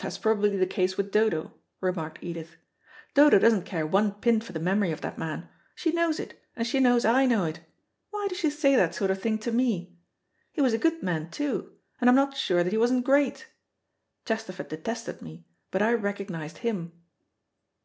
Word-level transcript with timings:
"That's 0.00 0.18
probably 0.18 0.56
the 0.56 0.66
case 0.66 0.96
with 0.96 1.12
Dodo," 1.12 1.54
remarked 1.80 2.18
Edith. 2.20 2.56
"Dodo 3.14 3.38
doesn't 3.38 3.62
care 3.64 3.86
one 3.86 4.10
pin 4.14 4.40
for 4.40 4.50
the 4.52 4.58
memory 4.58 4.90
of 4.90 5.02
that 5.02 5.18
man. 5.18 5.48
She 5.76 5.92
knows 5.92 6.18
it, 6.18 6.36
and 6.56 6.66
she 6.66 6.80
knows 6.80 7.04
I 7.04 7.26
know 7.26 7.44
it. 7.44 7.60
Why 8.10 8.26
does 8.26 8.38
she 8.38 8.50
say 8.50 8.74
that 8.74 8.92
sort 8.92 9.12
of 9.12 9.22
thing 9.22 9.38
to 9.38 9.52
me? 9.52 9.94
He 10.50 10.60
was 10.60 10.72
a 10.72 10.78
good 10.78 11.00
man, 11.00 11.30
too, 11.30 11.76
and 12.00 12.10
I'm 12.10 12.16
not 12.16 12.36
sure 12.36 12.64
that 12.64 12.72
he 12.72 12.76
wasn't 12.76 13.04
great. 13.04 13.46
Chesterford 14.24 14.66
detested 14.66 15.22
me, 15.22 15.44
but 15.70 15.80
I 15.80 15.94
recognised 15.94 16.58
him." 16.66 17.00